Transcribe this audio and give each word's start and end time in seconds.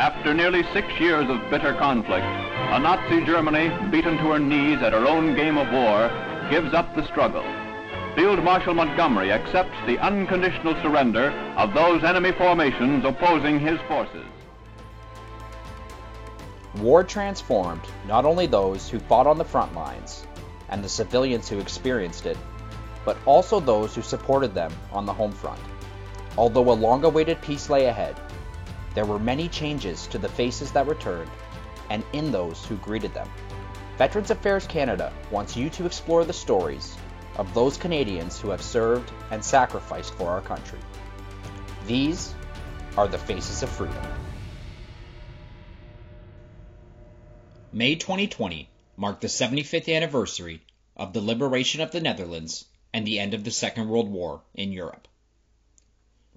After 0.00 0.32
nearly 0.32 0.62
six 0.72 0.88
years 0.98 1.28
of 1.28 1.50
bitter 1.50 1.74
conflict, 1.74 2.24
a 2.24 2.78
Nazi 2.78 3.22
Germany, 3.26 3.68
beaten 3.90 4.16
to 4.16 4.30
her 4.30 4.38
knees 4.38 4.80
at 4.80 4.94
her 4.94 5.06
own 5.06 5.36
game 5.36 5.58
of 5.58 5.70
war, 5.70 6.08
gives 6.48 6.72
up 6.72 6.94
the 6.94 7.06
struggle. 7.06 7.44
Field 8.16 8.42
Marshal 8.42 8.72
Montgomery 8.72 9.30
accepts 9.30 9.76
the 9.84 9.98
unconditional 9.98 10.74
surrender 10.80 11.32
of 11.58 11.74
those 11.74 12.02
enemy 12.02 12.32
formations 12.32 13.04
opposing 13.04 13.60
his 13.60 13.78
forces. 13.88 14.24
War 16.76 17.04
transformed 17.04 17.82
not 18.06 18.24
only 18.24 18.46
those 18.46 18.88
who 18.88 19.00
fought 19.00 19.26
on 19.26 19.36
the 19.36 19.44
front 19.44 19.74
lines 19.74 20.26
and 20.70 20.82
the 20.82 20.88
civilians 20.88 21.46
who 21.46 21.58
experienced 21.58 22.24
it, 22.24 22.38
but 23.04 23.18
also 23.26 23.60
those 23.60 23.94
who 23.94 24.00
supported 24.00 24.54
them 24.54 24.72
on 24.92 25.04
the 25.04 25.12
home 25.12 25.32
front. 25.32 25.60
Although 26.38 26.70
a 26.70 26.72
long 26.72 27.04
awaited 27.04 27.42
peace 27.42 27.68
lay 27.68 27.84
ahead, 27.84 28.16
there 28.94 29.06
were 29.06 29.18
many 29.18 29.48
changes 29.48 30.06
to 30.08 30.18
the 30.18 30.28
faces 30.28 30.72
that 30.72 30.86
returned 30.86 31.30
and 31.90 32.04
in 32.12 32.32
those 32.32 32.64
who 32.64 32.76
greeted 32.76 33.14
them. 33.14 33.28
Veterans 33.98 34.30
Affairs 34.30 34.66
Canada 34.66 35.12
wants 35.30 35.56
you 35.56 35.68
to 35.70 35.86
explore 35.86 36.24
the 36.24 36.32
stories 36.32 36.96
of 37.36 37.52
those 37.54 37.76
Canadians 37.76 38.40
who 38.40 38.50
have 38.50 38.62
served 38.62 39.10
and 39.30 39.44
sacrificed 39.44 40.14
for 40.14 40.30
our 40.30 40.40
country. 40.40 40.78
These 41.86 42.34
are 42.96 43.08
the 43.08 43.18
faces 43.18 43.62
of 43.62 43.68
freedom. 43.68 44.02
May 47.72 47.94
2020 47.94 48.68
marked 48.96 49.20
the 49.20 49.28
75th 49.28 49.94
anniversary 49.94 50.62
of 50.96 51.12
the 51.12 51.20
liberation 51.20 51.80
of 51.80 51.92
the 51.92 52.00
Netherlands 52.00 52.64
and 52.92 53.06
the 53.06 53.18
end 53.18 53.34
of 53.34 53.44
the 53.44 53.50
Second 53.50 53.88
World 53.88 54.08
War 54.08 54.42
in 54.54 54.72
Europe. 54.72 55.06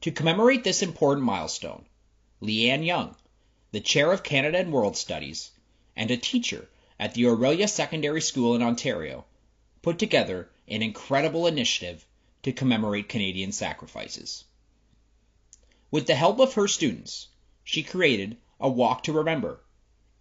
To 0.02 0.12
commemorate 0.12 0.64
this 0.64 0.84
important 0.84 1.26
milestone, 1.26 1.86
Leanne 2.42 2.86
Young, 2.86 3.16
the 3.72 3.80
chair 3.80 4.12
of 4.12 4.24
Canada 4.24 4.58
and 4.58 4.72
World 4.74 4.98
Studies 4.98 5.52
and 5.96 6.10
a 6.10 6.18
teacher 6.18 6.68
at 7.00 7.14
the 7.14 7.24
Orillia 7.24 7.70
Secondary 7.70 8.22
School 8.22 8.56
in 8.56 8.62
Ontario, 8.62 9.26
put 9.82 10.00
together 10.00 10.50
an 10.68 10.82
incredible 10.82 11.46
initiative 11.48 12.06
to 12.42 12.52
commemorate 12.52 13.10
Canadian 13.10 13.52
sacrifices. 13.52 14.46
With 15.92 16.08
the 16.08 16.16
help 16.16 16.40
of 16.40 16.54
her 16.56 16.68
students, 16.68 17.28
she 17.64 17.84
created 17.84 18.38
a 18.60 18.70
Walk 18.70 19.04
to 19.04 19.14
Remember, 19.14 19.64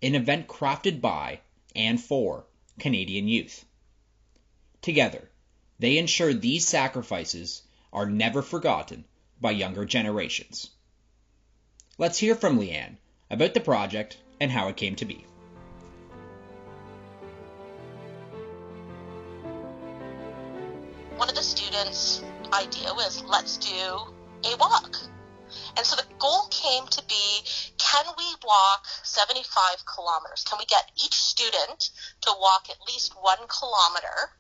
an 0.03 0.15
event 0.15 0.49
crafted 0.49 1.01
by 1.01 1.41
and 1.75 2.01
for 2.01 2.47
Canadian 2.79 3.29
youth. 3.29 3.65
Together, 4.81 5.31
they 5.79 5.99
ensure 5.99 6.35
these 6.35 6.67
sacrifices 6.67 7.63
are 7.93 8.07
never 8.07 8.43
forgotten 8.43 9.05
by 9.41 9.51
younger 9.51 9.85
generations. 9.85 10.71
Let's 11.99 12.19
hear 12.19 12.35
from 12.35 12.59
Leanne 12.59 12.97
about 13.31 13.55
the 13.55 13.61
project 13.61 14.19
and 14.41 14.51
how 14.51 14.69
it 14.69 14.77
came 14.77 14.97
to 14.97 15.05
be. 15.05 15.27
one 21.23 21.29
of 21.29 21.37
the 21.37 21.43
students' 21.45 22.21
idea 22.53 22.93
was 22.95 23.23
let's 23.23 23.57
do 23.57 23.79
a 24.43 24.57
walk. 24.57 24.97
And 25.77 25.87
so 25.87 25.95
the 25.95 26.07
goal 26.19 26.49
came 26.51 26.85
to 26.89 27.05
be 27.05 27.45
can 27.79 28.05
we 28.19 28.25
walk 28.43 28.85
75 29.05 29.87
kilometers? 29.87 30.43
Can 30.43 30.59
we 30.59 30.65
get 30.65 30.91
each 30.97 31.15
student 31.15 31.91
to 32.23 32.35
walk 32.41 32.67
at 32.71 32.79
least 32.89 33.15
one 33.23 33.39
kilometer 33.47 34.35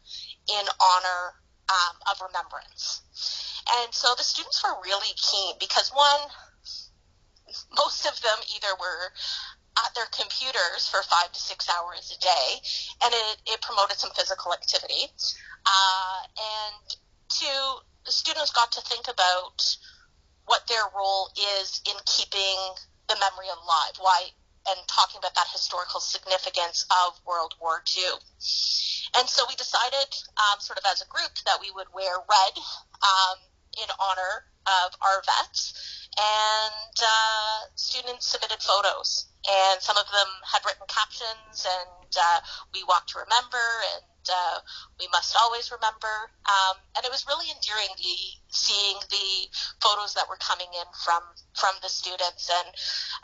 in 0.50 0.67
honor 0.80 1.34
um, 1.69 1.97
of 2.11 2.20
remembrance? 2.27 3.03
And 3.78 3.95
so 3.95 4.14
the 4.17 4.25
students 4.25 4.61
were 4.64 4.75
really 4.83 5.14
keen 5.14 5.55
because 5.61 5.91
one, 5.95 6.20
most 7.77 8.06
of 8.06 8.20
them 8.22 8.39
either 8.55 8.72
were 8.78 9.12
at 9.78 9.95
their 9.95 10.08
computers 10.12 10.89
for 10.89 11.03
five 11.03 11.33
to 11.33 11.41
six 11.41 11.69
hours 11.69 12.12
a 12.14 12.19
day, 12.20 12.48
and 13.05 13.12
it, 13.14 13.56
it 13.56 13.62
promoted 13.62 13.97
some 13.97 14.11
physical 14.12 14.53
activity. 14.53 15.08
Uh, 15.64 16.20
and 16.36 16.96
two, 17.29 17.62
the 18.05 18.12
students 18.12 18.52
got 18.52 18.73
to 18.73 18.80
think 18.83 19.08
about 19.08 19.62
what 20.45 20.67
their 20.68 20.85
role 20.95 21.30
is 21.58 21.80
in 21.89 21.96
keeping 22.05 22.58
the 23.08 23.17
memory 23.17 23.48
alive. 23.48 23.96
Why 23.98 24.30
and 24.67 24.79
talking 24.86 25.18
about 25.18 25.35
that 25.35 25.48
historical 25.52 26.01
significance 26.01 26.86
of 27.05 27.18
World 27.27 27.55
War 27.61 27.83
II. 27.83 28.14
And 29.18 29.29
so 29.29 29.45
we 29.48 29.55
decided, 29.57 30.08
um, 30.39 30.61
sort 30.61 30.79
of 30.79 30.85
as 30.86 31.02
a 31.02 31.07
group, 31.11 31.35
that 31.46 31.58
we 31.61 31.70
would 31.74 31.89
wear 31.92 32.14
red 32.14 32.55
um, 33.02 33.39
in 33.74 33.89
honor 33.98 34.46
of 34.67 34.95
our 35.02 35.23
vets. 35.27 36.02
And 36.12 36.96
uh, 37.00 37.73
students 37.74 38.28
submitted 38.28 38.61
photos, 38.61 39.33
and 39.48 39.80
some 39.80 39.96
of 39.96 40.05
them 40.12 40.28
had 40.45 40.61
written 40.61 40.84
captions, 40.86 41.64
and 41.64 42.12
uh, 42.12 42.39
we 42.74 42.84
walked 42.84 43.17
to 43.17 43.24
remember, 43.24 43.64
and 43.96 44.05
uh, 44.28 44.61
we 45.00 45.08
must 45.08 45.34
always 45.40 45.73
remember. 45.73 46.28
Um, 46.45 46.77
and 46.96 47.06
it 47.06 47.11
was 47.11 47.24
really 47.24 47.48
endearing 47.48 47.89
the, 47.96 48.17
seeing 48.52 49.00
the 49.08 49.48
photos 49.80 50.12
that 50.14 50.28
were 50.28 50.36
coming 50.36 50.68
in 50.77 50.89
from 51.00 51.24
from 51.56 51.74
the 51.80 51.89
students. 51.89 52.52
And 52.52 52.68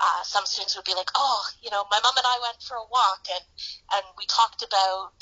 uh, 0.00 0.22
some 0.24 0.48
students 0.48 0.74
would 0.74 0.88
be 0.88 0.96
like, 0.96 1.12
"Oh, 1.14 1.44
you 1.60 1.68
know, 1.68 1.84
my 1.92 2.00
mom 2.00 2.16
and 2.16 2.24
I 2.24 2.40
went 2.40 2.64
for 2.64 2.80
a 2.80 2.88
walk, 2.88 3.28
and 3.28 3.44
and 4.00 4.04
we 4.16 4.24
talked 4.26 4.64
about." 4.64 5.20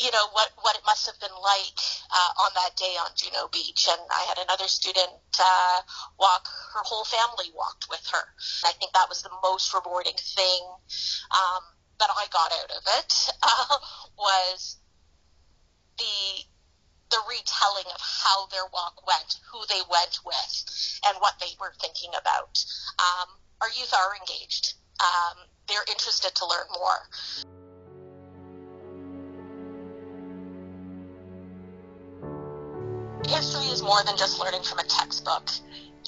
You 0.00 0.10
know 0.10 0.32
what 0.32 0.48
what 0.62 0.76
it 0.76 0.82
must 0.86 1.04
have 1.06 1.20
been 1.20 1.36
like 1.42 1.76
uh, 2.08 2.32
on 2.40 2.50
that 2.56 2.74
day 2.76 2.96
on 2.96 3.12
Juno 3.14 3.48
Beach, 3.52 3.84
and 3.84 4.00
I 4.08 4.24
had 4.32 4.38
another 4.40 4.66
student 4.66 5.12
uh, 5.38 5.80
walk. 6.18 6.48
Her 6.72 6.80
whole 6.84 7.04
family 7.04 7.52
walked 7.54 7.86
with 7.90 8.00
her. 8.08 8.24
I 8.64 8.72
think 8.80 8.92
that 8.94 9.10
was 9.10 9.22
the 9.22 9.30
most 9.42 9.74
rewarding 9.74 10.16
thing 10.16 10.62
um, 11.30 11.62
that 12.00 12.08
I 12.08 12.24
got 12.32 12.50
out 12.50 12.70
of 12.72 12.82
it 12.96 13.12
uh, 13.42 13.76
was 14.16 14.78
the 15.98 16.48
the 17.10 17.20
retelling 17.28 17.92
of 17.92 18.00
how 18.00 18.46
their 18.46 18.64
walk 18.72 19.04
went, 19.06 19.36
who 19.52 19.60
they 19.68 19.82
went 19.90 20.18
with, 20.24 20.54
and 21.06 21.18
what 21.20 21.34
they 21.40 21.52
were 21.60 21.74
thinking 21.78 22.10
about. 22.16 22.56
Um, 22.96 23.28
our 23.60 23.68
youth 23.68 23.92
are 23.92 24.16
engaged. 24.16 24.74
Um, 25.00 25.44
they're 25.68 25.84
interested 25.90 26.34
to 26.36 26.46
learn 26.46 26.66
more. 26.72 27.59
Is 33.80 33.86
more 33.86 34.02
than 34.04 34.16
just 34.16 34.38
learning 34.38 34.62
from 34.62 34.78
a 34.78 34.84
textbook. 34.84 35.48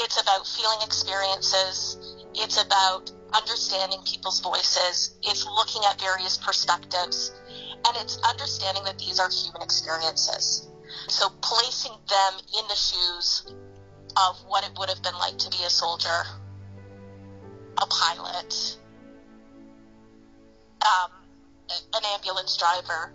It's 0.01 0.21
about 0.21 0.47
feeling 0.47 0.79
experiences. 0.83 2.17
It's 2.35 2.63
about 2.63 3.11
understanding 3.33 4.01
people's 4.05 4.41
voices, 4.41 5.17
it's 5.23 5.47
looking 5.47 5.83
at 5.89 5.99
various 5.99 6.37
perspectives, 6.37 7.33
and 7.87 7.97
it's 7.97 8.19
understanding 8.29 8.85
that 8.85 8.99
these 8.99 9.19
are 9.19 9.31
human 9.31 9.63
experiences. 9.63 10.69
So 11.09 11.29
placing 11.41 11.93
them 11.93 12.33
in 12.59 12.69
the 12.69 12.75
shoes 12.75 13.55
of 14.17 14.37
what 14.47 14.65
it 14.65 14.73
would 14.79 14.91
have 14.91 15.03
been 15.03 15.15
like 15.15 15.39
to 15.39 15.51
be 15.51 15.65
a 15.65 15.71
soldier, 15.71 16.25
a 17.79 17.87
pilot, 17.87 18.77
um, 20.85 21.11
an 21.95 22.03
ambulance 22.15 22.57
driver 22.59 23.15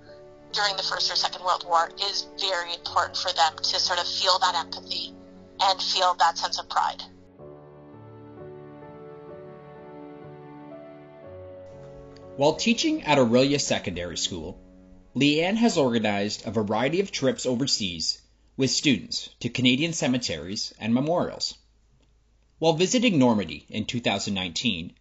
during 0.58 0.76
the 0.76 0.82
First 0.82 1.12
or 1.12 1.16
Second 1.16 1.46
World 1.46 1.66
War 1.68 1.92
is 2.10 2.26
very 2.40 2.74
important 2.74 3.16
for 3.16 3.32
them 3.32 3.54
to 3.58 3.80
sort 3.80 4.00
of 4.00 4.08
feel 4.08 4.40
that 4.40 4.56
empathy 4.56 5.14
and 5.62 5.80
feel 5.80 6.16
that 6.16 6.36
sense 6.36 6.58
of 6.58 6.68
pride. 6.68 7.04
While 12.38 12.56
teaching 12.56 13.04
at 13.04 13.20
Orillia 13.20 13.62
Secondary 13.62 14.18
School, 14.18 14.60
Leanne 15.16 15.58
has 15.58 15.78
organized 15.78 16.48
a 16.48 16.52
variety 16.52 17.02
of 17.02 17.12
trips 17.12 17.46
overseas 17.46 18.20
with 18.56 18.72
students 18.72 19.30
to 19.42 19.50
Canadian 19.50 19.94
cemeteries 19.94 20.74
and 20.80 20.92
memorials. 20.92 21.54
While 22.58 22.74
visiting 22.74 23.20
Normandy 23.20 23.68
in 23.70 23.86
2019, 23.86 24.96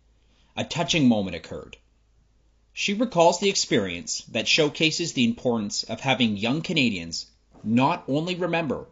a 0.54 0.64
touching 0.64 1.08
moment 1.08 1.34
occurred. 1.34 1.78
She 2.78 2.92
recalls 2.92 3.40
the 3.40 3.48
experience 3.48 4.20
that 4.32 4.46
showcases 4.46 5.14
the 5.14 5.24
importance 5.24 5.82
of 5.84 6.00
having 6.00 6.36
young 6.36 6.60
Canadians 6.60 7.24
not 7.64 8.04
only 8.06 8.34
remember, 8.34 8.86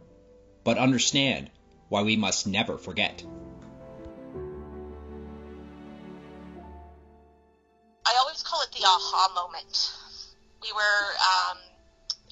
but 0.63 0.79
understand 0.79 1.51
why 1.89 2.01
we 2.01 2.15
must 2.15 2.47
never 2.47 2.79
forget. 2.79 3.21
I 8.07 8.15
always 8.17 8.41
call 8.41 8.59
it 8.63 8.71
the 8.71 8.83
aha 8.83 9.31
moment. 9.35 9.91
We 10.63 10.71
were 10.71 11.05
um, 11.21 11.57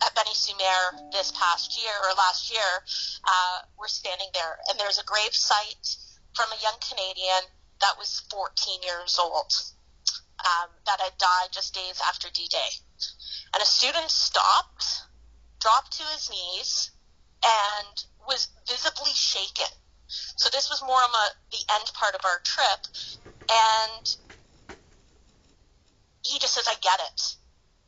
at 0.02 0.16
Bény-sur-Mer 0.16 1.12
this 1.12 1.32
past 1.34 1.80
year 1.80 1.94
or 2.02 2.16
last 2.18 2.52
year. 2.52 2.84
Uh, 3.24 3.60
we're 3.78 3.88
standing 3.90 4.30
there, 4.34 4.58
and 4.72 4.80
there's 4.80 4.98
a 4.98 5.04
grave 5.04 5.36
site 5.36 5.98
from 6.34 6.48
a 6.50 6.60
young 6.64 6.80
Canadian 6.90 7.44
that 7.82 8.00
was 8.00 8.24
14 8.32 8.82
years 8.82 9.20
old 9.20 9.54
um, 10.46 10.70
that 10.86 11.00
had 11.02 11.18
died 11.18 11.50
just 11.52 11.74
days 11.74 12.02
after 12.08 12.30
D-Day. 12.34 12.72
And 13.54 13.64
a 13.64 13.66
student 13.66 14.10
stopped, 14.10 14.86
dropped 15.62 15.98
to 15.98 16.04
his 16.14 16.30
knees, 16.30 16.92
and 17.44 17.96
was 18.28 18.50
visibly 18.68 19.12
shaken. 19.14 19.72
So 20.38 20.50
this 20.52 20.70
was 20.70 20.82
more 20.82 21.00
on 21.02 21.12
the 21.52 21.64
end 21.74 21.92
part 21.96 22.16
of 22.16 22.22
our 22.26 22.40
trip, 22.46 22.82
And 23.50 24.06
he 26.24 26.40
just 26.40 26.56
says, 26.56 26.68
I 26.68 26.76
get 26.82 27.00
it. 27.00 27.22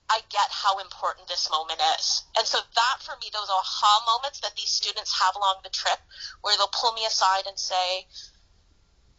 I 0.09 0.21
get 0.29 0.49
how 0.51 0.79
important 0.79 1.27
this 1.27 1.49
moment 1.49 1.81
is. 1.97 2.23
And 2.37 2.45
so 2.45 2.59
that 2.59 2.97
for 3.01 3.15
me, 3.21 3.29
those 3.33 3.49
aha 3.49 4.03
moments 4.05 4.39
that 4.41 4.55
these 4.55 4.69
students 4.69 5.17
have 5.19 5.35
along 5.35 5.61
the 5.63 5.71
trip 5.73 5.97
where 6.41 6.55
they'll 6.57 6.71
pull 6.79 6.93
me 6.93 7.05
aside 7.05 7.47
and 7.47 7.57
say, 7.57 8.05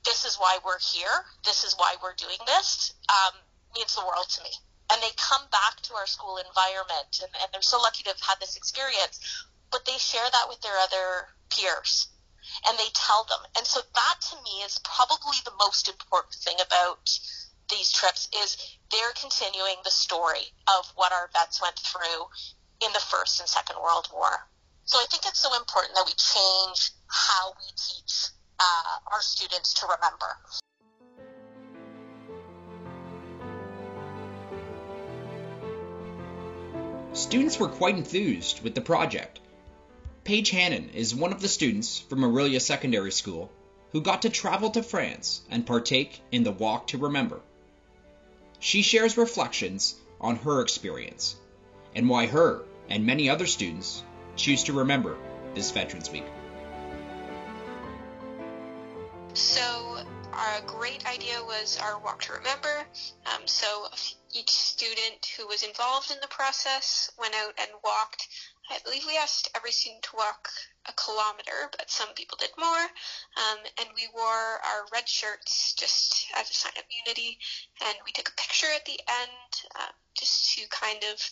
this 0.07 0.25
is 0.25 0.37
why 0.39 0.59
we're 0.65 0.79
here. 0.79 1.27
This 1.45 1.65
is 1.65 1.75
why 1.77 1.97
we're 2.01 2.15
doing 2.15 2.39
this, 2.47 2.95
um, 3.11 3.35
means 3.75 3.95
the 3.95 4.07
world 4.07 4.31
to 4.31 4.43
me. 4.43 4.55
And 4.91 5.03
they 5.03 5.11
come 5.19 5.43
back 5.51 5.83
to 5.91 5.95
our 5.95 6.07
school 6.07 6.39
environment 6.39 7.21
and, 7.21 7.31
and 7.43 7.51
they're 7.53 7.67
so 7.67 7.83
lucky 7.83 8.05
to 8.05 8.11
have 8.11 8.23
had 8.23 8.39
this 8.41 8.57
experience, 8.57 9.19
but 9.71 9.85
they 9.85 9.99
share 9.99 10.25
that 10.31 10.49
with 10.49 10.63
their 10.63 10.79
other 10.79 11.35
peers 11.51 12.07
and 12.69 12.79
they 12.79 12.89
tell 12.95 13.25
them. 13.25 13.43
And 13.59 13.67
so 13.67 13.81
that 13.83 14.17
to 14.31 14.37
me 14.47 14.63
is 14.63 14.79
probably 14.87 15.43
the 15.45 15.59
most 15.59 15.89
important 15.89 16.39
thing 16.39 16.57
about 16.63 17.11
these 17.69 17.91
trips 17.91 18.29
is 18.31 18.57
they're 18.93 19.19
continuing 19.21 19.83
the 19.83 19.91
story 19.91 20.55
of 20.71 20.87
what 20.95 21.13
our 21.13 21.29
vets 21.35 21.61
went 21.61 21.77
through 21.77 22.31
in 22.79 22.93
the 22.93 23.03
First 23.11 23.41
and 23.41 23.49
Second 23.49 23.83
World 23.83 24.07
War. 24.15 24.47
So 24.85 24.99
I 24.99 25.07
think 25.11 25.27
it's 25.27 25.43
so 25.43 25.51
important 25.57 25.97
that 25.97 26.07
we 26.07 26.15
change 26.15 26.93
how 27.09 27.55
we 27.59 27.67
teach 27.75 28.31
uh, 28.59 29.13
our 29.13 29.21
students 29.21 29.75
to 29.75 29.87
remember. 29.87 30.37
Students 37.13 37.59
were 37.59 37.69
quite 37.69 37.97
enthused 37.97 38.63
with 38.63 38.75
the 38.75 38.81
project. 38.81 39.41
Paige 40.25 40.51
Hannon 40.51 40.91
is 40.91 41.15
one 41.15 41.33
of 41.33 41.41
the 41.41 41.49
students 41.49 41.99
from 41.99 42.21
Orillia 42.21 42.61
Secondary 42.61 43.13
School 43.13 43.51
who 43.93 44.01
got 44.03 44.23
to 44.23 44.29
travel 44.29 44.71
to 44.71 44.83
France 44.83 45.41
and 45.51 45.67
partake 45.67 46.21
in 46.31 46.43
the 46.43 46.53
Walk 46.53 46.89
to 46.89 46.99
Remember. 46.99 47.41
She 48.59 48.83
shares 48.83 49.17
reflections 49.17 49.95
on 50.21 50.37
her 50.37 50.61
experience 50.61 51.37
and 51.95 52.09
why 52.09 52.27
her 52.27 52.65
and 52.91 53.07
many 53.07 53.31
other 53.31 53.47
students 53.47 54.03
choose 54.37 54.65
to 54.65 54.73
remember 54.75 55.17
this 55.55 55.71
Veterans 55.71 56.11
Week. 56.11 56.27
So, 59.37 59.99
a 60.33 60.63
great 60.67 61.05
idea 61.07 61.45
was 61.45 61.79
our 61.83 61.99
Walk 61.99 62.23
to 62.23 62.33
Remember. 62.33 62.87
Um, 63.27 63.47
so, 63.47 63.87
each 64.33 64.49
student 64.49 65.27
who 65.37 65.47
was 65.47 65.63
involved 65.63 66.11
in 66.11 66.17
the 66.23 66.29
process 66.29 67.11
went 67.19 67.35
out 67.35 67.53
and 67.59 67.69
walked 67.85 68.29
I 68.69 68.79
believe 68.83 69.07
we 69.07 69.17
asked 69.17 69.49
every 69.55 69.71
student 69.71 70.03
to 70.05 70.17
walk 70.17 70.51
a 70.87 70.93
kilometer, 70.95 71.71
but 71.79 71.91
some 71.91 72.13
people 72.15 72.37
did 72.39 72.51
more. 72.59 72.83
Um, 73.37 73.59
and 73.79 73.89
we 73.95 74.09
wore 74.13 74.59
our 74.59 74.87
red 74.93 75.09
shirts 75.09 75.73
just 75.75 76.27
as 76.35 76.51
a 76.51 76.55
sign 76.55 76.73
of 76.77 76.85
unity. 76.91 77.39
And 77.87 77.97
we 78.05 78.13
took 78.13 78.29
a 78.29 78.41
picture 78.41 78.67
at 78.75 78.85
the 78.85 78.99
end 79.07 79.53
uh, 79.79 79.93
just 80.19 80.55
to 80.55 80.67
kind 80.71 81.03
of 81.13 81.23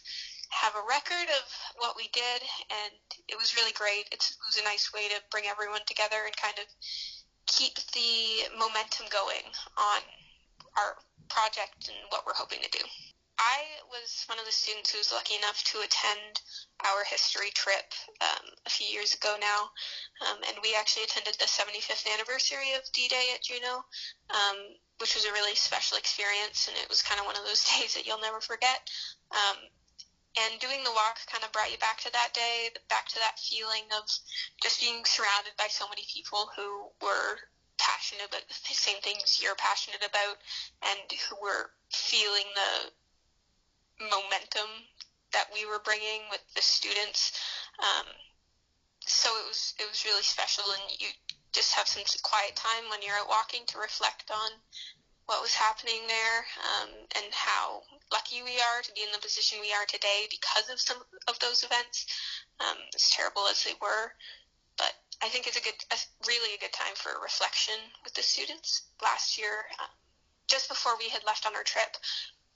have 0.50 0.76
a 0.76 0.86
record 0.88 1.28
of 1.28 1.44
what 1.76 1.96
we 1.96 2.08
did. 2.12 2.42
And 2.70 2.94
it 3.26 3.36
was 3.36 3.56
really 3.56 3.72
great. 3.72 4.06
It's, 4.12 4.30
it 4.30 4.46
was 4.46 4.58
a 4.58 4.64
nice 4.64 4.92
way 4.92 5.08
to 5.08 5.22
bring 5.30 5.46
everyone 5.46 5.82
together 5.86 6.22
and 6.24 6.36
kind 6.36 6.58
of 6.58 6.66
keep 7.46 7.76
the 7.92 8.48
momentum 8.58 9.06
going 9.10 9.44
on 9.76 10.00
our 10.76 10.96
project 11.28 11.88
and 11.88 11.98
what 12.10 12.26
we're 12.26 12.34
hoping 12.34 12.60
to 12.62 12.70
do. 12.70 12.84
I 13.38 13.82
was 13.90 14.24
one 14.28 14.38
of 14.38 14.46
the 14.46 14.54
students 14.54 14.92
who 14.92 14.98
was 14.98 15.10
lucky 15.12 15.34
enough 15.34 15.62
to 15.74 15.82
attend 15.82 16.40
our 16.86 17.02
history 17.04 17.50
trip 17.50 17.90
um, 18.20 18.46
a 18.66 18.70
few 18.70 18.86
years 18.86 19.14
ago 19.14 19.34
now, 19.40 19.70
um, 20.22 20.38
and 20.46 20.56
we 20.62 20.74
actually 20.78 21.02
attended 21.02 21.34
the 21.34 21.50
75th 21.50 22.06
anniversary 22.14 22.72
of 22.78 22.86
D-Day 22.92 23.34
at 23.34 23.42
Juno, 23.42 23.84
um, 24.30 24.56
which 24.98 25.14
was 25.14 25.24
a 25.24 25.32
really 25.32 25.54
special 25.56 25.98
experience, 25.98 26.68
and 26.68 26.76
it 26.78 26.88
was 26.88 27.02
kind 27.02 27.18
of 27.18 27.26
one 27.26 27.36
of 27.36 27.44
those 27.44 27.64
days 27.74 27.94
that 27.94 28.06
you'll 28.06 28.22
never 28.22 28.40
forget. 28.40 28.88
And 30.34 30.58
doing 30.58 30.82
the 30.82 30.90
walk 30.90 31.22
kind 31.30 31.44
of 31.44 31.52
brought 31.52 31.70
you 31.70 31.78
back 31.78 32.00
to 32.02 32.10
that 32.10 32.34
day, 32.34 32.70
back 32.90 33.06
to 33.08 33.18
that 33.22 33.38
feeling 33.38 33.86
of 33.94 34.02
just 34.62 34.80
being 34.80 35.04
surrounded 35.04 35.54
by 35.56 35.68
so 35.70 35.88
many 35.88 36.02
people 36.12 36.50
who 36.56 36.90
were 37.00 37.38
passionate 37.78 38.26
about 38.26 38.42
the 38.48 38.74
same 38.74 38.98
things 39.02 39.38
you're 39.42 39.54
passionate 39.54 40.02
about, 40.02 40.38
and 40.82 41.06
who 41.30 41.36
were 41.40 41.70
feeling 41.90 42.46
the 42.54 42.90
momentum 44.10 44.70
that 45.32 45.46
we 45.54 45.66
were 45.66 45.82
bringing 45.84 46.22
with 46.30 46.42
the 46.54 46.62
students. 46.62 47.38
Um, 47.78 48.06
so 49.06 49.28
it 49.38 49.46
was 49.46 49.74
it 49.78 49.86
was 49.88 50.04
really 50.04 50.22
special, 50.22 50.64
and 50.66 50.82
you 50.98 51.08
just 51.52 51.74
have 51.74 51.86
some 51.86 52.02
quiet 52.22 52.56
time 52.56 52.90
when 52.90 53.02
you're 53.02 53.18
out 53.18 53.28
walking 53.28 53.62
to 53.66 53.78
reflect 53.78 54.30
on 54.30 54.50
what 55.26 55.40
was 55.40 55.54
happening 55.54 56.04
there 56.06 56.38
um, 56.68 56.90
and 57.16 57.32
how 57.32 57.82
lucky 58.12 58.42
we 58.42 58.60
are 58.60 58.82
to 58.82 58.92
be 58.92 59.02
in 59.02 59.12
the 59.12 59.24
position 59.24 59.58
we 59.60 59.72
are 59.72 59.86
today 59.88 60.28
because 60.28 60.68
of 60.68 60.80
some 60.80 60.98
of 61.28 61.38
those 61.40 61.64
events. 61.64 62.06
Um, 62.60 62.76
as 62.94 63.10
terrible 63.10 63.48
as 63.50 63.64
they 63.64 63.74
were, 63.82 64.14
but 64.78 64.94
I 65.22 65.28
think 65.28 65.46
it's 65.46 65.58
a 65.58 65.62
good, 65.62 65.74
a, 65.90 65.96
really 66.28 66.54
a 66.54 66.60
good 66.60 66.72
time 66.72 66.94
for 66.94 67.10
reflection 67.20 67.74
with 68.04 68.14
the 68.14 68.22
students. 68.22 68.82
Last 69.02 69.38
year, 69.38 69.66
uh, 69.80 69.90
just 70.46 70.68
before 70.68 70.92
we 70.98 71.08
had 71.08 71.24
left 71.26 71.46
on 71.46 71.56
our 71.56 71.64
trip, 71.64 71.96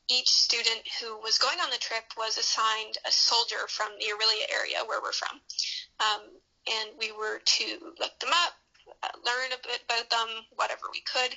each 0.08 0.28
student 0.28 0.86
who 1.00 1.18
was 1.18 1.38
going 1.38 1.58
on 1.60 1.70
the 1.70 1.82
trip 1.82 2.04
was 2.16 2.38
assigned 2.38 2.96
a 3.06 3.12
soldier 3.12 3.66
from 3.68 3.88
the 3.98 4.06
Orillia 4.06 4.54
area 4.54 4.78
where 4.86 5.00
we're 5.02 5.12
from. 5.12 5.40
Um, 6.00 6.22
and 6.68 6.90
we 6.98 7.12
were 7.12 7.40
to 7.44 7.94
look 7.98 8.18
them 8.20 8.30
up, 8.32 8.54
learn 9.24 9.52
a 9.52 9.66
bit 9.66 9.82
about 9.84 10.10
them, 10.10 10.28
whatever 10.56 10.86
we 10.92 11.00
could, 11.00 11.36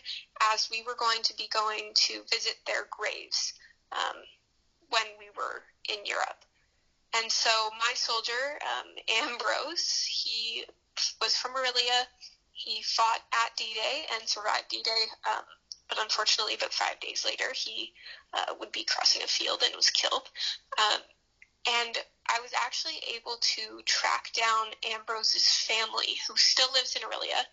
as 0.53 0.69
we 0.71 0.83
were 0.83 0.95
going 0.95 1.21
to 1.23 1.35
be 1.37 1.47
going 1.51 1.91
to 1.95 2.21
visit 2.31 2.55
their 2.65 2.87
graves 2.89 3.53
um, 3.91 4.17
when 4.89 5.05
we 5.19 5.27
were 5.35 5.63
in 5.89 6.05
Europe. 6.05 6.45
And 7.15 7.31
so 7.31 7.49
my 7.79 7.93
soldier, 7.95 8.59
um, 8.61 8.87
Ambrose, 9.29 10.03
he 10.03 10.63
was 11.21 11.35
from 11.35 11.55
Orillia. 11.55 12.07
He 12.53 12.83
fought 12.83 13.21
at 13.33 13.55
D-Day 13.57 14.05
and 14.13 14.27
survived 14.27 14.69
D-Day. 14.69 15.05
Um, 15.29 15.43
but 15.89 15.99
unfortunately, 15.99 16.55
about 16.55 16.73
five 16.73 16.99
days 17.01 17.25
later, 17.25 17.51
he 17.53 17.91
uh, 18.33 18.53
would 18.59 18.71
be 18.71 18.85
crossing 18.85 19.23
a 19.23 19.27
field 19.27 19.61
and 19.65 19.75
was 19.75 19.89
killed. 19.89 20.29
Um, 20.77 21.01
and 21.67 21.97
I 22.33 22.39
was 22.39 22.53
actually 22.53 22.99
able 23.13 23.37
to 23.37 23.81
track 23.83 24.31
down 24.31 24.73
Ambrose's 24.83 25.45
family, 25.45 26.15
who 26.27 26.37
still 26.37 26.71
lives 26.71 26.95
in 26.95 27.01
Orillia, 27.01 27.45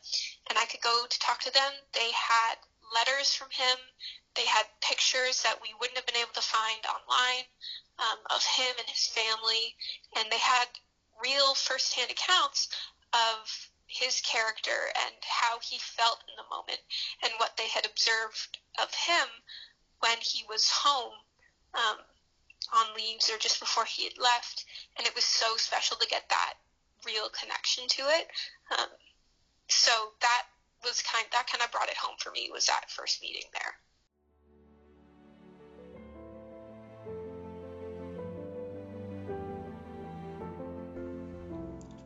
and 0.48 0.56
I 0.58 0.66
could 0.66 0.80
go 0.80 1.04
to 1.04 1.18
talk 1.18 1.40
to 1.40 1.52
them. 1.52 1.72
They 1.92 2.12
had 2.12 2.56
letters 2.94 3.34
from 3.34 3.50
him. 3.50 3.76
They 4.34 4.46
had 4.46 4.66
pictures 4.80 5.42
that 5.42 5.60
we 5.60 5.74
wouldn't 5.74 5.98
have 5.98 6.06
been 6.06 6.22
able 6.22 6.32
to 6.34 6.40
find 6.40 6.86
online 6.86 7.44
um, 7.98 8.18
of 8.30 8.44
him 8.44 8.76
and 8.78 8.88
his 8.88 9.06
family, 9.08 9.76
and 10.16 10.30
they 10.30 10.38
had 10.38 10.68
real 11.20 11.54
firsthand 11.54 12.12
accounts 12.12 12.68
of 13.12 13.70
his 13.88 14.20
character 14.20 14.92
and 15.06 15.14
how 15.24 15.58
he 15.58 15.78
felt 15.78 16.22
in 16.28 16.36
the 16.36 16.54
moment 16.54 16.80
and 17.24 17.32
what 17.38 17.56
they 17.56 17.68
had 17.68 17.84
observed 17.84 18.58
of 18.78 18.94
him 18.94 19.26
when 20.00 20.18
he 20.20 20.44
was 20.48 20.70
home 20.70 21.14
um, 21.74 21.98
on 22.74 22.94
leaves 22.96 23.30
or 23.30 23.38
just 23.38 23.60
before 23.60 23.84
he 23.84 24.04
had 24.04 24.18
left. 24.18 24.64
And 24.96 25.06
it 25.06 25.14
was 25.14 25.24
so 25.24 25.56
special 25.56 25.96
to 25.96 26.06
get 26.08 26.28
that 26.28 26.54
real 27.06 27.28
connection 27.30 27.84
to 27.88 28.02
it. 28.02 28.28
Um, 28.78 28.88
so 29.68 29.90
that 30.20 30.42
was 30.84 31.02
kind 31.02 31.24
that 31.32 31.46
kind 31.50 31.62
of 31.62 31.72
brought 31.72 31.88
it 31.88 31.96
home 31.96 32.16
for 32.18 32.30
me 32.30 32.50
was 32.52 32.66
that 32.66 32.90
first 32.90 33.22
meeting 33.22 33.42
there. 33.52 33.74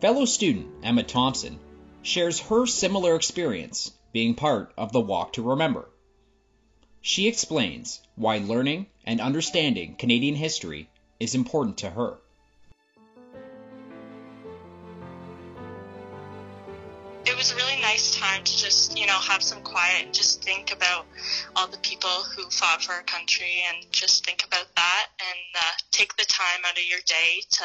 Fellow 0.01 0.25
student 0.25 0.67
Emma 0.83 1.05
Thompson 1.05 1.61
shares 2.03 2.41
her 2.41 2.67
similar 2.67 3.15
experience 3.15 3.93
being 4.13 4.35
part 4.35 4.73
of 4.77 4.91
the 4.93 5.01
Walk 5.01 5.35
to 5.35 5.43
Remember. 5.43 5.89
She 7.01 7.29
explains 7.29 8.01
why 8.17 8.39
learning 8.39 8.87
and 9.05 9.21
understanding 9.21 9.97
Canadian 9.97 10.35
history 10.35 10.89
is 11.19 11.35
important 11.35 11.79
to 11.79 11.91
her. 11.91 12.15
It 17.25 17.37
was 17.37 17.53
a 17.53 17.57
really 17.57 17.81
nice 17.81 18.19
time 18.19 18.43
to 18.43 18.57
just, 18.57 18.99
you 18.99 19.07
know, 19.07 19.19
have 19.19 19.43
some 19.43 19.63
quiet 19.63 20.07
and 20.07 20.15
just 20.15 20.43
think 20.43 20.73
about 20.73 21.07
all 21.55 21.69
the 21.69 21.79
people 21.79 22.11
who 22.35 22.51
fought 22.51 22.83
for 22.83 22.93
our 22.93 23.03
country 23.03 23.65
and 23.69 23.87
just 23.93 24.25
think 24.25 24.45
about 24.45 24.67
that 24.75 25.07
and 25.21 25.41
uh, 25.57 25.73
take 25.93 26.17
the 26.17 26.25
time 26.25 26.63
out 26.67 26.77
of 26.77 26.85
your 26.85 26.99
day 27.07 27.43
to 27.51 27.65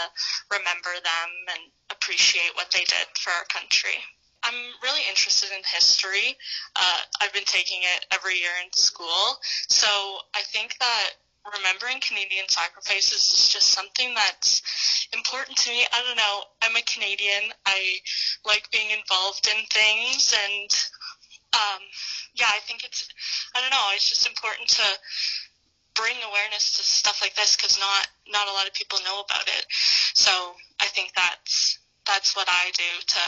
remember 0.51 0.94
them 0.94 1.29
and 1.53 1.72
appreciate 1.91 2.51
what 2.53 2.70
they 2.72 2.84
did 2.86 3.08
for 3.20 3.32
our 3.32 3.46
country. 3.46 3.98
I'm 4.44 4.53
really 4.84 5.01
interested 5.10 5.50
in 5.51 5.62
history. 5.65 6.38
Uh, 6.75 7.00
I've 7.20 7.34
been 7.34 7.46
taking 7.46 7.79
it 7.82 8.06
every 8.13 8.36
year 8.36 8.53
in 8.63 8.72
school. 8.74 9.38
So 9.70 9.88
I 10.36 10.41
think 10.53 10.77
that 10.79 11.10
remembering 11.56 12.01
Canadian 12.01 12.48
sacrifices 12.50 13.32
is 13.32 13.50
just 13.50 13.70
something 13.70 14.13
that's 14.13 14.62
important 15.13 15.58
to 15.58 15.70
me. 15.70 15.86
I 15.94 16.04
don't 16.04 16.18
know. 16.18 16.44
I'm 16.62 16.75
a 16.75 16.82
Canadian. 16.84 17.54
I 17.66 18.00
like 18.46 18.70
being 18.72 18.92
involved 18.92 19.48
in 19.48 19.66
things 19.72 20.36
and 20.36 20.70
um, 21.56 21.82
yeah, 22.36 22.51
I 22.54 22.60
think 22.68 22.84
it's, 22.84 23.08
I 23.56 23.62
don't 23.62 23.72
know, 23.72 23.88
it's 23.96 24.10
just 24.10 24.27
important 24.27 24.68
to 24.77 24.88
bring 25.96 26.16
awareness 26.22 26.77
to 26.77 26.84
stuff 26.84 27.22
like 27.22 27.36
this 27.36 27.58
because 27.58 27.80
not 27.80 28.08
not 28.30 28.48
a 28.48 28.54
lot 28.54 28.68
of 28.68 28.74
people 28.74 29.00
know 29.04 29.25
about 29.25 29.48
it. 29.48 29.66
So 30.13 30.54
I 30.80 30.86
think 30.94 31.12
that's 31.16 31.80
that's 32.06 32.36
what 32.36 32.48
I 32.48 32.72
do 32.77 32.92
to 33.08 33.24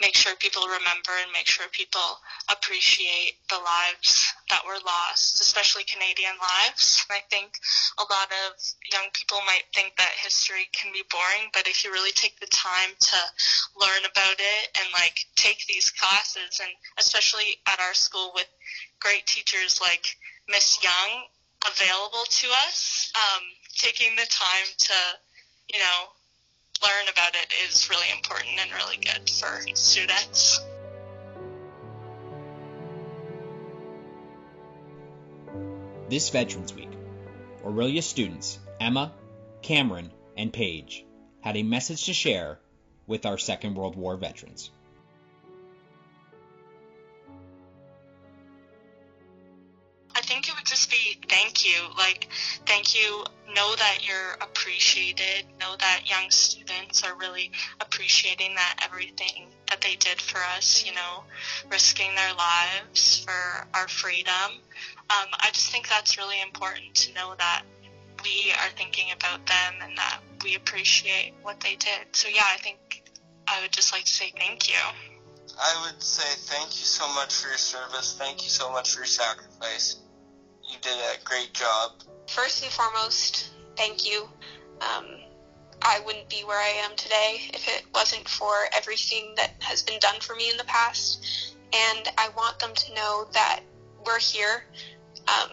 make 0.00 0.14
sure 0.14 0.34
people 0.38 0.62
remember 0.62 1.10
and 1.22 1.32
make 1.32 1.46
sure 1.46 1.66
people 1.72 2.22
appreciate 2.48 3.34
the 3.50 3.58
lives 3.58 4.27
that 4.50 4.64
were 4.64 4.80
lost, 4.84 5.40
especially 5.40 5.84
Canadian 5.84 6.34
lives. 6.40 7.04
I 7.10 7.20
think 7.30 7.52
a 7.98 8.02
lot 8.02 8.28
of 8.48 8.56
young 8.92 9.08
people 9.12 9.38
might 9.46 9.64
think 9.74 9.96
that 9.96 10.12
history 10.22 10.68
can 10.72 10.92
be 10.92 11.02
boring, 11.10 11.50
but 11.52 11.68
if 11.68 11.84
you 11.84 11.92
really 11.92 12.12
take 12.12 12.38
the 12.40 12.48
time 12.48 12.96
to 12.98 13.18
learn 13.78 14.04
about 14.04 14.38
it 14.38 14.64
and 14.78 14.88
like 14.92 15.18
take 15.36 15.66
these 15.66 15.90
classes 15.90 16.60
and 16.60 16.70
especially 16.98 17.60
at 17.66 17.80
our 17.80 17.94
school 17.94 18.32
with 18.34 18.48
great 19.00 19.26
teachers 19.26 19.80
like 19.80 20.16
Miss 20.48 20.82
Young 20.82 21.26
available 21.66 22.24
to 22.28 22.46
us, 22.66 23.12
um, 23.14 23.42
taking 23.74 24.16
the 24.16 24.26
time 24.30 24.68
to, 24.78 24.94
you 25.72 25.78
know, 25.78 26.08
learn 26.82 27.08
about 27.10 27.34
it 27.34 27.52
is 27.66 27.90
really 27.90 28.06
important 28.10 28.54
and 28.60 28.70
really 28.72 28.96
good 28.96 29.28
for 29.30 29.60
students. 29.74 30.60
This 36.08 36.30
Veterans 36.30 36.72
Week, 36.72 36.88
Orillia 37.62 38.02
students 38.02 38.58
Emma, 38.80 39.12
Cameron, 39.60 40.10
and 40.38 40.50
Paige 40.50 41.04
had 41.42 41.54
a 41.58 41.62
message 41.62 42.06
to 42.06 42.14
share 42.14 42.58
with 43.06 43.26
our 43.26 43.36
Second 43.36 43.74
World 43.74 43.94
War 43.94 44.16
veterans. 44.16 44.70
I 50.14 50.22
think 50.22 50.48
it 50.48 50.54
would 50.56 50.64
just 50.64 50.90
be 50.90 51.18
thank 51.28 51.66
you. 51.66 51.76
Like, 51.98 52.28
thank 52.64 52.94
you. 52.94 53.24
Know 53.54 53.74
that 53.76 53.98
you're 54.00 54.32
appreciated. 54.40 55.44
Know 55.60 55.76
that 55.78 56.04
young 56.06 56.30
students 56.30 57.04
are 57.04 57.14
really 57.16 57.50
appreciating 57.82 58.54
that 58.54 58.80
everything 58.82 59.48
that 59.70 59.80
they 59.80 59.96
did 59.96 60.20
for 60.20 60.40
us, 60.56 60.84
you 60.84 60.94
know, 60.94 61.24
risking 61.70 62.14
their 62.14 62.34
lives 62.34 63.24
for 63.24 63.66
our 63.74 63.88
freedom. 63.88 64.60
Um, 65.10 65.28
I 65.40 65.50
just 65.52 65.70
think 65.70 65.88
that's 65.88 66.18
really 66.18 66.40
important 66.42 66.94
to 66.94 67.14
know 67.14 67.34
that 67.38 67.62
we 68.24 68.52
are 68.52 68.70
thinking 68.76 69.06
about 69.14 69.46
them 69.46 69.74
and 69.82 69.96
that 69.96 70.20
we 70.42 70.54
appreciate 70.54 71.32
what 71.42 71.60
they 71.60 71.76
did. 71.76 72.06
So, 72.12 72.28
yeah, 72.28 72.46
I 72.52 72.58
think 72.58 73.02
I 73.46 73.60
would 73.62 73.72
just 73.72 73.92
like 73.92 74.04
to 74.04 74.12
say 74.12 74.32
thank 74.36 74.68
you. 74.68 74.76
I 75.60 75.86
would 75.86 76.02
say 76.02 76.28
thank 76.52 76.68
you 76.70 76.84
so 76.84 77.08
much 77.14 77.34
for 77.34 77.48
your 77.48 77.58
service. 77.58 78.16
Thank 78.18 78.42
you 78.42 78.50
so 78.50 78.70
much 78.70 78.92
for 78.92 79.00
your 79.00 79.06
sacrifice. 79.06 79.96
You 80.70 80.76
did 80.80 80.92
a 80.92 81.24
great 81.24 81.54
job. 81.54 81.92
First 82.28 82.62
and 82.62 82.72
foremost, 82.72 83.50
thank 83.76 84.08
you. 84.08 84.28
Um, 84.80 85.06
I 85.82 86.00
wouldn't 86.04 86.28
be 86.28 86.42
where 86.44 86.58
I 86.58 86.84
am 86.84 86.96
today 86.96 87.50
if 87.54 87.68
it 87.68 87.86
wasn't 87.94 88.28
for 88.28 88.52
everything 88.74 89.34
that 89.36 89.52
has 89.60 89.82
been 89.82 89.98
done 90.00 90.20
for 90.20 90.34
me 90.34 90.50
in 90.50 90.56
the 90.56 90.64
past. 90.64 91.54
And 91.72 92.08
I 92.16 92.30
want 92.36 92.58
them 92.58 92.74
to 92.74 92.94
know 92.94 93.26
that 93.32 93.60
we're 94.04 94.18
here. 94.18 94.64
Um, 95.28 95.50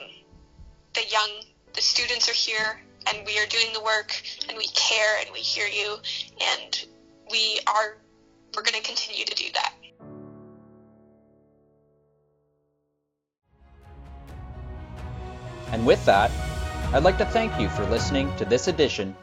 the 0.94 1.05
young, 1.10 1.29
the 1.74 1.82
students 1.82 2.29
are 2.29 2.34
here, 2.34 2.82
and 3.08 3.25
we 3.25 3.38
are 3.38 3.46
doing 3.48 3.67
the 3.74 3.82
work, 3.82 4.22
and 4.48 4.58
we 4.58 4.67
care, 4.67 5.20
and 5.20 5.29
we 5.32 5.39
hear 5.39 5.67
you, 5.67 5.98
and 6.41 6.86
we 7.29 7.60
are, 7.67 7.98
we're 8.55 8.63
going 8.63 8.82
to 8.82 8.88
continue 8.88 9.25
to 9.25 9.36
do 9.36 9.51
that. 9.53 9.74
And 15.72 15.86
with 15.86 16.03
that, 16.05 16.32
I'd 16.94 17.03
like 17.03 17.17
to 17.17 17.25
thank 17.25 17.60
you 17.60 17.67
for 17.67 17.86
listening 17.88 18.34
to 18.38 18.46
this 18.46 18.67
edition 18.70 19.15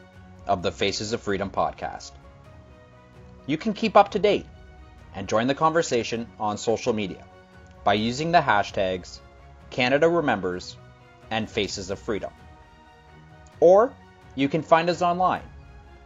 of 0.47 0.61
the 0.61 0.71
Faces 0.71 1.13
of 1.13 1.21
Freedom 1.21 1.49
podcast. 1.49 2.11
You 3.45 3.57
can 3.57 3.73
keep 3.73 3.97
up 3.97 4.11
to 4.11 4.19
date 4.19 4.45
and 5.15 5.27
join 5.27 5.47
the 5.47 5.55
conversation 5.55 6.27
on 6.39 6.57
social 6.57 6.93
media 6.93 7.25
by 7.83 7.93
using 7.93 8.31
the 8.31 8.39
hashtags 8.39 9.19
Canada 9.69 10.07
Remembers 10.07 10.77
and 11.31 11.49
Faces 11.49 11.89
of 11.89 11.99
Freedom. 11.99 12.31
Or 13.59 13.93
you 14.35 14.49
can 14.49 14.61
find 14.61 14.89
us 14.89 15.01
online 15.01 15.43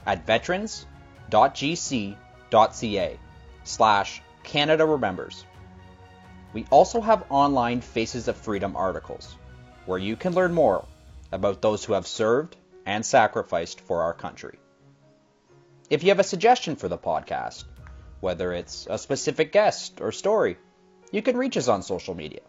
at 0.06 0.26
veterans.gc.ca 0.26 3.20
slash 3.64 4.22
Canada 4.44 4.86
Remembers. 4.86 5.46
We 6.54 6.66
also 6.70 7.02
have 7.02 7.26
online 7.30 7.82
Faces 7.82 8.28
of 8.28 8.38
Freedom 8.38 8.76
articles 8.76 9.36
where 9.86 10.00
you 10.00 10.16
can 10.16 10.34
learn 10.34 10.54
more 10.54 10.86
about 11.32 11.62
those 11.62 11.84
who 11.84 11.94
have 11.94 12.08
served 12.08 12.56
and 12.88 13.06
sacrificed 13.06 13.82
for 13.82 14.02
our 14.04 14.14
country. 14.14 14.58
If 15.90 16.04
you 16.04 16.10
have 16.10 16.20
a 16.20 16.24
suggestion 16.24 16.78
for 16.78 16.88
the 16.88 16.98
podcast, 16.98 17.66
whether 18.22 18.54
it's 18.54 18.88
a 18.90 18.98
specific 18.98 19.52
guest 19.52 20.00
or 20.00 20.12
story, 20.14 20.58
you 21.12 21.22
can 21.22 21.38
reach 21.38 21.58
us 21.58 21.68
on 21.68 21.84
social 21.84 22.16
media 22.16 22.40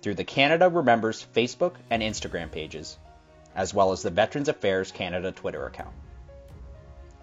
through 0.00 0.14
the 0.14 0.24
Canada 0.24 0.68
Remembers 0.68 1.26
Facebook 1.34 1.74
and 1.90 2.00
Instagram 2.00 2.50
pages, 2.50 2.96
as 3.56 3.74
well 3.74 3.90
as 3.90 4.02
the 4.02 4.10
Veterans 4.10 4.48
Affairs 4.48 4.92
Canada 4.92 5.32
Twitter 5.32 5.66
account. 5.66 5.94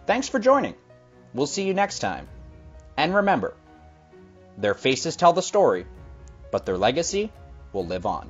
Thanks 0.06 0.28
for 0.28 0.40
joining. 0.40 0.76
We'll 1.34 1.48
see 1.48 1.64
you 1.64 1.74
next 1.74 2.00
time. 2.00 2.28
And 2.98 3.16
remember, 3.16 3.54
their 4.58 4.74
faces 4.74 5.16
tell 5.16 5.32
the 5.32 5.42
story, 5.42 5.86
but 6.52 6.66
their 6.66 6.78
legacy 6.78 7.32
will 7.72 7.86
live 7.86 8.06
on. 8.06 8.30